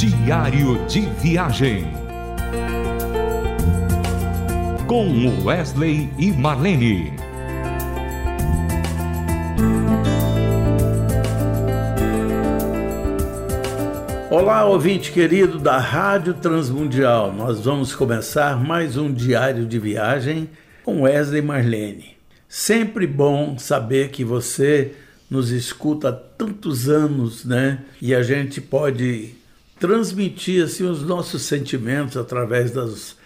[0.00, 1.84] Diário de Viagem.
[4.86, 7.12] Com Wesley e Marlene.
[14.30, 17.30] Olá, ouvinte querido da Rádio Transmundial.
[17.34, 20.48] Nós vamos começar mais um diário de viagem
[20.82, 22.16] com Wesley Marlene.
[22.48, 24.94] Sempre bom saber que você
[25.28, 27.80] nos escuta há tantos anos, né?
[28.00, 29.38] E a gente pode
[29.80, 33.16] transmitir assim os nossos sentimentos através das,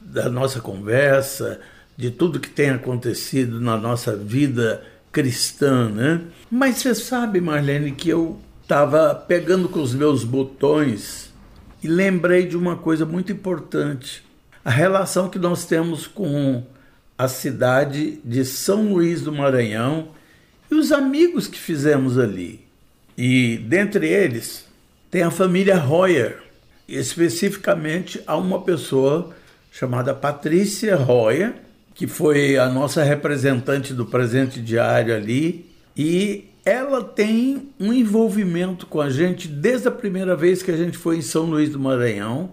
[0.00, 1.60] da nossa conversa,
[1.96, 6.22] de tudo que tem acontecido na nossa vida cristã, né?
[6.50, 11.32] Mas você sabe, Marlene, que eu estava pegando com os meus botões
[11.82, 14.24] e lembrei de uma coisa muito importante:
[14.64, 16.64] a relação que nós temos com
[17.16, 20.08] a cidade de São Luís do Maranhão
[20.68, 22.64] e os amigos que fizemos ali.
[23.16, 24.71] E dentre eles
[25.12, 26.42] tem a família Royer,
[26.88, 29.28] especificamente a uma pessoa
[29.70, 31.52] chamada Patrícia Royer,
[31.94, 39.02] que foi a nossa representante do presente diário ali, e ela tem um envolvimento com
[39.02, 42.52] a gente desde a primeira vez que a gente foi em São Luís do Maranhão.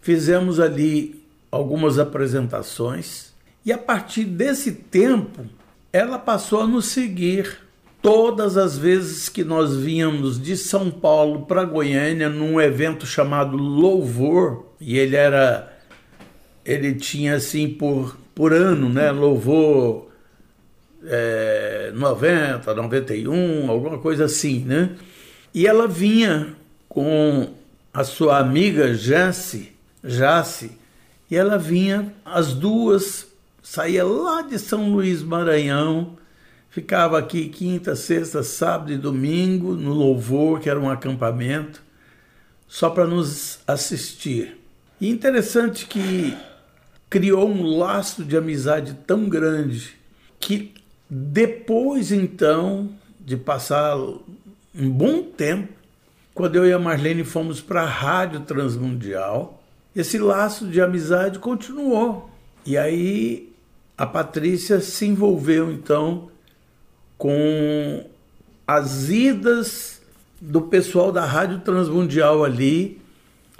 [0.00, 3.32] Fizemos ali algumas apresentações
[3.64, 5.46] e a partir desse tempo
[5.92, 7.69] ela passou a nos seguir
[8.02, 14.66] todas as vezes que nós vínhamos de São Paulo para Goiânia num evento chamado Louvor
[14.80, 15.70] e ele era
[16.64, 20.10] ele tinha assim por por ano, né, Louvor
[21.04, 24.96] é, 90, 91, alguma coisa assim, né?
[25.52, 26.54] E ela vinha
[26.88, 27.48] com
[27.92, 30.72] a sua amiga Jace, Jace,
[31.30, 33.26] e ela vinha, as duas,
[33.62, 36.16] saía lá de São Luís Maranhão,
[36.70, 41.82] ficava aqui quinta, sexta, sábado e domingo no Louvor, que era um acampamento,
[42.66, 44.56] só para nos assistir.
[45.00, 46.36] E interessante que
[47.10, 49.96] criou um laço de amizade tão grande
[50.38, 50.72] que
[51.08, 55.72] depois, então, de passar um bom tempo,
[56.32, 59.60] quando eu e a Marlene fomos para a Rádio Transmundial,
[59.94, 62.30] esse laço de amizade continuou.
[62.64, 63.52] E aí
[63.98, 66.30] a Patrícia se envolveu, então,
[67.20, 68.02] com
[68.66, 70.00] as idas
[70.40, 72.98] do pessoal da Rádio Transmundial ali,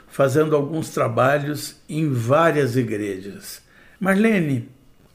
[0.09, 3.60] fazendo alguns trabalhos em várias igrejas.
[4.00, 4.66] Marlene,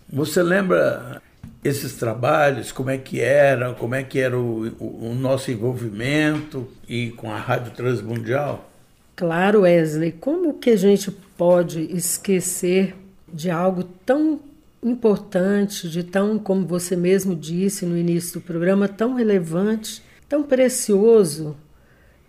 [0.07, 1.23] você lembra
[1.63, 6.67] esses trabalhos, como é que era, como é que era o, o, o nosso envolvimento
[6.87, 8.69] e com a Rádio Transmundial?
[9.15, 12.95] Claro, Wesley, como que a gente pode esquecer
[13.27, 14.39] de algo tão
[14.85, 21.57] importante, de tão, como você mesmo disse no início do programa, tão relevante, tão precioso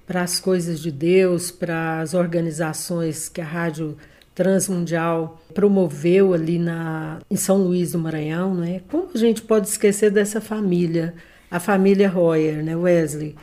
[0.06, 3.97] para as coisas de Deus, para as organizações que a Rádio
[4.34, 8.81] Transmundial promoveu ali na, em São Luís do Maranhão, né?
[8.89, 11.15] Como a gente pode esquecer dessa família,
[11.50, 13.34] a família Royer, né, Wesley,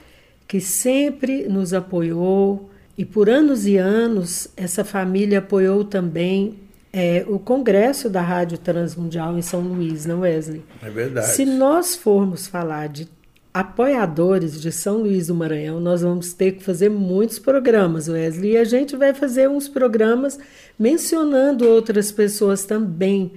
[0.47, 6.59] que sempre nos apoiou e por anos e anos essa família apoiou também
[6.93, 10.63] é, o congresso da Rádio Transmundial em São Luís, não Wesley?
[10.79, 11.27] É verdade.
[11.29, 13.09] Se nós formos falar de
[13.51, 18.57] apoiadores de São Luís do Maranhão, nós vamos ter que fazer muitos programas, Wesley, e
[18.57, 20.37] a gente vai fazer uns programas
[20.77, 23.31] mencionando outras pessoas também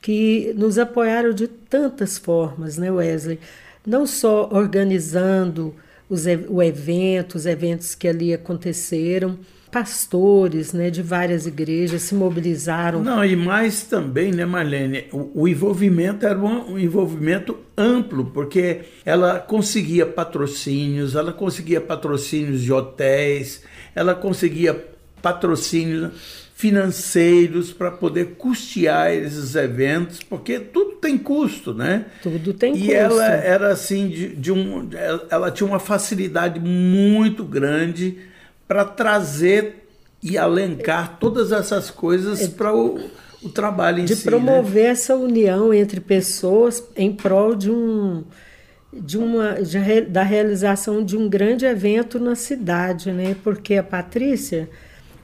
[0.00, 3.40] que nos apoiaram de tantas formas, né, Wesley?
[3.84, 5.74] Não só organizando
[6.12, 9.38] os, o evento, os eventos que ali aconteceram,
[9.70, 13.02] pastores né, de várias igrejas se mobilizaram.
[13.02, 18.82] Não, e mais também, né, Marlene, o, o envolvimento era um, um, envolvimento amplo, porque
[19.06, 23.62] ela conseguia patrocínios, ela conseguia patrocínios de hotéis,
[23.94, 24.78] ela conseguia
[25.22, 26.12] patrocínios
[26.62, 32.06] financeiros para poder custear esses eventos, porque tudo tem custo, né?
[32.22, 32.92] Tudo tem e custo.
[32.92, 34.88] E ela era assim de, de um,
[35.28, 38.16] ela tinha uma facilidade muito grande
[38.68, 39.88] para trazer
[40.22, 43.10] e alencar todas essas coisas é, para o,
[43.42, 44.22] o trabalho em de si.
[44.22, 44.90] De promover né?
[44.90, 48.22] essa união entre pessoas em prol de um
[48.92, 53.34] de uma de, da realização de um grande evento na cidade, né?
[53.42, 54.70] Porque a Patrícia,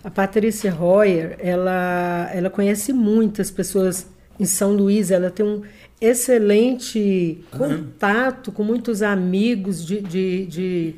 [0.09, 4.07] a Patrícia Royer, ela ela conhece muitas pessoas
[4.41, 5.61] em São Luís, ela tem um
[6.01, 10.95] excelente contato com muitos amigos de, de, de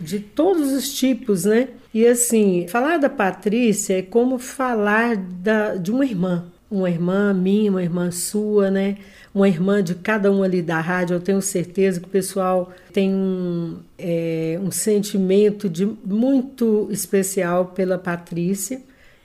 [0.00, 1.68] de todos os tipos, né?
[1.92, 6.46] E assim, falar da Patrícia é como falar da, de uma irmã.
[6.70, 8.96] Uma irmã minha, uma irmã sua, né?
[9.34, 11.14] Uma irmã de cada um ali da rádio.
[11.14, 17.98] Eu tenho certeza que o pessoal tem um, é, um sentimento de muito especial pela
[17.98, 18.80] Patrícia.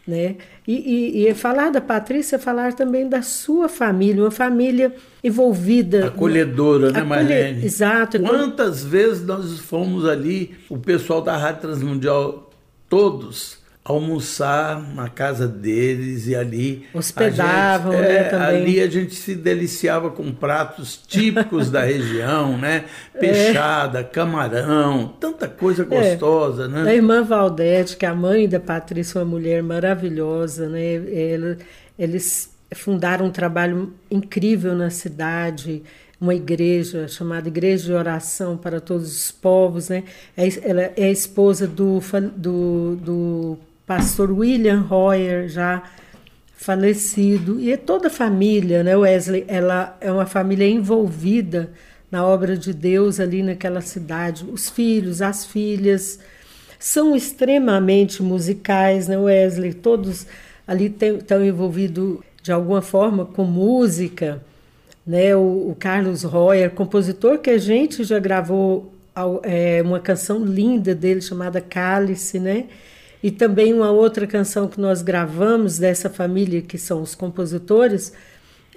[0.08, 0.36] Né?
[0.68, 4.94] E, e, e, falar da Patrícia é falar também da sua família, uma família
[5.24, 6.06] envolvida.
[6.06, 7.66] Acolhedora, né, Marlene?
[7.66, 8.20] Exato.
[8.20, 12.52] Quantas vezes nós fomos ali, o pessoal da Rádio Transmundial,
[12.88, 18.48] todos, almoçar na casa deles e ali hospedavam gente, né, é, também.
[18.48, 22.86] ali a gente se deliciava com pratos típicos da região né
[23.20, 24.04] peixada é.
[24.04, 25.86] camarão tanta coisa é.
[25.86, 26.68] gostosa é.
[26.68, 31.58] né a irmã Valdete que é a mãe da Patrícia uma mulher maravilhosa né Ela,
[31.98, 35.84] eles fundaram um trabalho incrível na cidade
[36.20, 40.06] uma igreja chamada Igreja de Oração para Todos os Povos, né?
[40.36, 42.00] É, ela é a esposa do,
[42.38, 45.84] do, do pastor William Royer, já
[46.56, 51.70] falecido, e toda a família, né, Wesley, ela é uma família envolvida
[52.10, 54.46] na obra de Deus ali naquela cidade.
[54.52, 56.20] Os filhos, as filhas
[56.80, 59.74] são extremamente musicais, né, Wesley?
[59.74, 60.26] Todos
[60.68, 64.42] ali estão envolvidos de alguma forma com música,
[65.06, 65.36] né?
[65.36, 68.94] O, o Carlos Royer, compositor que a gente já gravou
[69.44, 72.66] é, uma canção linda dele chamada Cálice, né?
[73.26, 78.14] E também uma outra canção que nós gravamos dessa família, que são os compositores,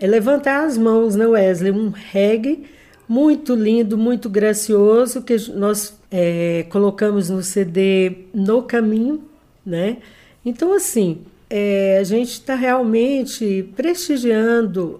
[0.00, 1.71] é Levantar as Mãos, né, Wesley?
[1.71, 2.65] Um reggae
[3.06, 9.23] muito lindo, muito gracioso, que nós é, colocamos no CD No Caminho,
[9.67, 9.99] né?
[10.43, 11.19] Então, assim,
[11.51, 14.99] é, a gente está realmente prestigiando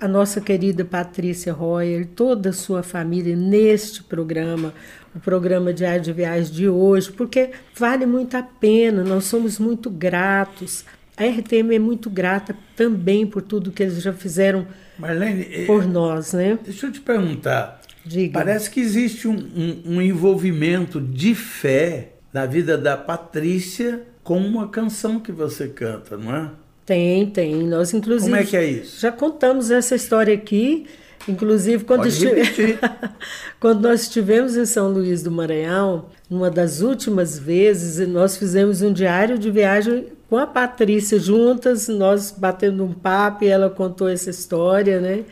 [0.00, 4.74] a nossa querida Patrícia Royer, toda a sua família neste programa,
[5.14, 9.90] o programa Diário de Viagem de hoje, porque vale muito a pena, nós somos muito
[9.90, 10.84] gratos.
[11.16, 14.66] A RTM é muito grata também por tudo que eles já fizeram
[14.98, 16.58] Marlene, eh, por nós, né?
[16.64, 17.80] Deixa eu te perguntar.
[18.04, 18.32] Diga.
[18.32, 24.68] Parece que existe um, um, um envolvimento de fé na vida da Patrícia com uma
[24.68, 26.50] canção que você canta, não é?
[26.86, 27.66] Tem, tem.
[27.66, 28.30] Nós, inclusive.
[28.30, 29.00] Como é que é isso?
[29.00, 30.86] Já contamos essa história aqui.
[31.28, 32.78] Inclusive, quando, estive...
[33.60, 38.92] quando nós estivemos em São Luís do Maranhão, uma das últimas vezes, nós fizemos um
[38.92, 44.30] diário de viagem com a Patrícia juntas, nós batendo um papo e ela contou essa
[44.30, 45.24] história, né?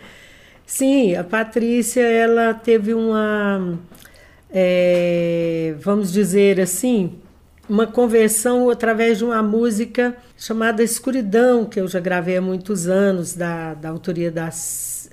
[0.66, 3.78] Sim, a Patrícia, ela teve uma,
[4.50, 7.14] é, vamos dizer assim,
[7.68, 13.34] uma conversão através de uma música chamada Escuridão, que eu já gravei há muitos anos,
[13.34, 14.48] da, da autoria da,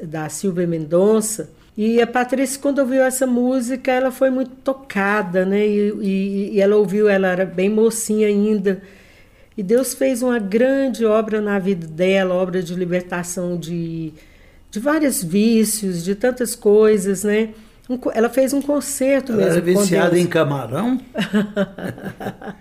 [0.03, 1.49] da Silvia Mendonça.
[1.77, 5.67] E a Patrícia, quando ouviu essa música, ela foi muito tocada, né?
[5.67, 8.81] E, e, e, ela ouviu, ela era bem mocinha ainda.
[9.57, 14.13] E Deus fez uma grande obra na vida dela, obra de libertação de,
[14.71, 17.49] de vários vícios, de tantas coisas, né?
[17.89, 19.57] Um, ela fez um concerto ela mesmo.
[19.57, 20.99] Era viciada em camarão?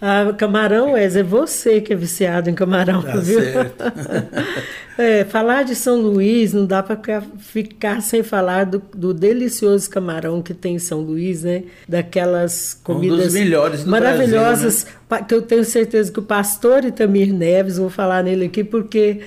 [0.00, 3.40] ah, camarão, é você que é viciado em camarão, tá viu?
[3.40, 3.84] Certo.
[4.96, 10.40] é, falar de São Luís não dá para ficar sem falar do, do, delicioso camarão
[10.40, 11.64] que tem em São Luís, né?
[11.88, 15.26] Daquelas comidas um dos melhores do maravilhosas, Brasil, né?
[15.28, 19.20] que eu tenho certeza que o pastor Itamir Neves, vou falar nele aqui porque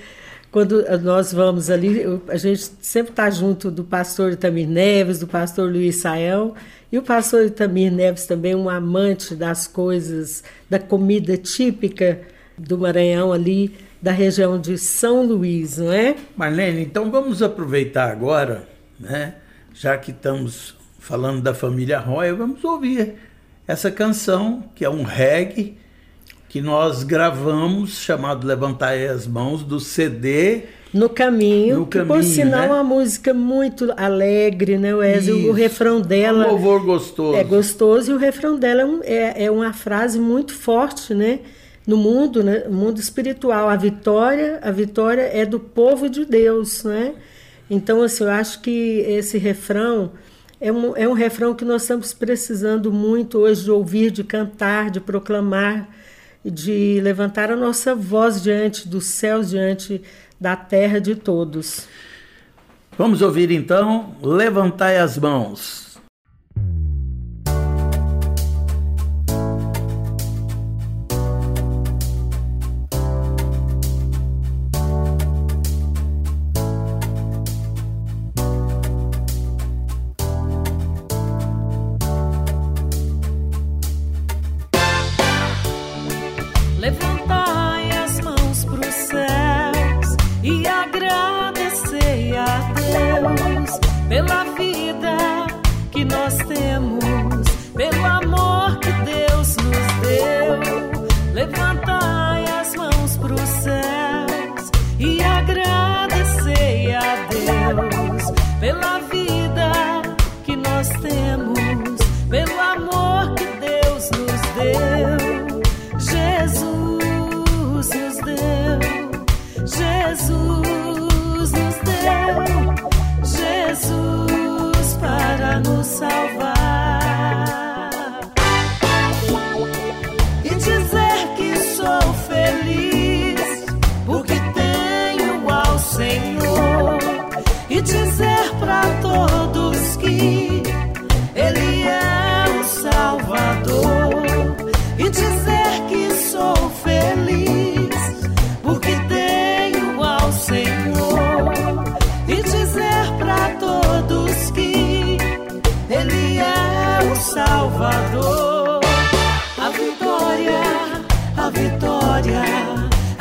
[0.57, 5.71] quando nós vamos ali, a gente sempre está junto do pastor Itamir Neves, do pastor
[5.71, 6.55] Luiz Sael,
[6.91, 12.21] e o pastor Itamir Neves também um amante das coisas, da comida típica
[12.57, 16.15] do Maranhão ali, da região de São Luís, não é?
[16.35, 18.67] Marlene, então vamos aproveitar agora,
[18.99, 19.35] né?
[19.75, 23.13] Já que estamos falando da família Roya, vamos ouvir
[23.67, 25.77] essa canção, que é um reggae,
[26.49, 30.63] que nós gravamos, chamado Levantai as Mãos, do CD.
[30.93, 32.67] No caminho, no que caminho, por sinal né?
[32.67, 35.49] uma música muito alegre, né, Wesley?
[35.49, 36.47] O refrão dela.
[36.47, 37.37] Um louvor gostoso.
[37.37, 41.39] É gostoso e o refrão dela é, um, é, é uma frase muito forte, né?
[41.85, 42.63] No mundo, né?
[42.69, 43.67] No mundo espiritual.
[43.67, 47.13] A vitória, a vitória é do povo de Deus, né?
[47.69, 50.11] Então, assim, eu acho que esse refrão
[50.61, 54.89] é um, é um refrão que nós estamos precisando muito hoje de ouvir, de cantar,
[54.89, 55.89] de proclamar
[56.51, 60.01] de levantar a nossa voz diante dos céus, diante
[60.39, 61.87] da terra de todos.
[62.97, 65.86] Vamos ouvir então, levantai as mãos.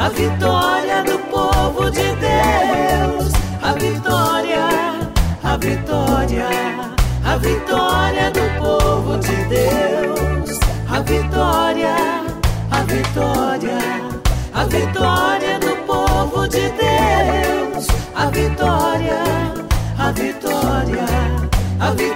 [0.07, 4.65] A vitória do povo de Deus, a vitória,
[5.43, 6.49] a vitória,
[7.25, 11.97] a vitória do povo de Deus, a vitória,
[12.71, 13.79] a vitória,
[14.55, 19.19] a vitória do povo de Deus, a vitória,
[19.99, 21.05] a vitória,
[21.81, 22.16] a vitória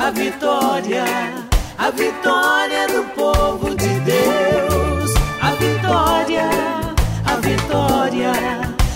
[0.00, 1.04] a vitória,
[1.76, 6.48] a vitória do povo de Deus, a vitória,
[7.26, 8.32] a vitória,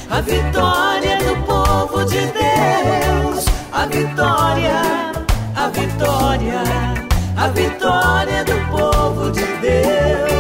[0.09, 4.81] a vitória do povo de Deus, a vitória,
[5.55, 6.63] a vitória,
[7.37, 10.34] a vitória do povo de Deus.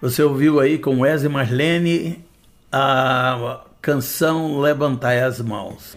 [0.00, 2.24] Você ouviu aí com Wesley Marlene
[2.72, 5.94] a canção Levantai as Mãos.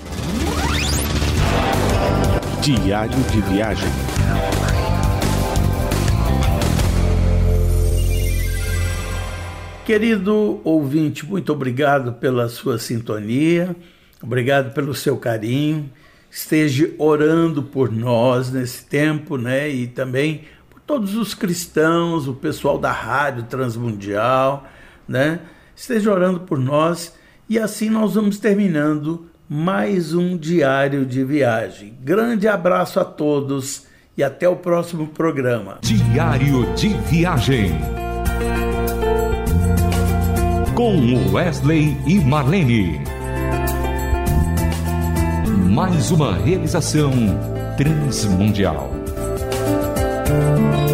[2.59, 3.87] Diário de Viagem.
[9.85, 13.73] Querido ouvinte, muito obrigado pela sua sintonia,
[14.21, 15.89] obrigado pelo seu carinho.
[16.29, 19.69] Esteja orando por nós nesse tempo, né?
[19.69, 20.41] E também
[20.85, 24.67] todos os cristãos, o pessoal da Rádio Transmundial,
[25.07, 25.39] né?
[25.75, 27.13] Esteja orando por nós
[27.49, 31.97] e assim nós vamos terminando mais um diário de viagem.
[32.01, 33.85] Grande abraço a todos
[34.17, 35.79] e até o próximo programa.
[35.81, 37.71] Diário de viagem.
[40.75, 43.01] Com Wesley e Marlene.
[45.71, 47.11] Mais uma realização
[47.77, 49.02] transmundial.
[50.33, 50.92] Música